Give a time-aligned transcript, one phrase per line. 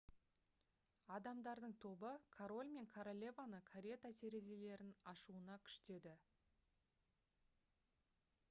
[1.17, 6.15] адамдардың тобы король мен королеваны карета терезелерін ашуына күштеді